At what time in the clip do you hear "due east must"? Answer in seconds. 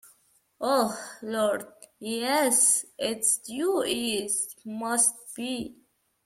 3.37-5.13